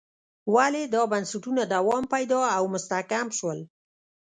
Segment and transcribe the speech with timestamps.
[0.55, 3.59] ولې دا بنسټونه دوام پیدا او مستحکم شول.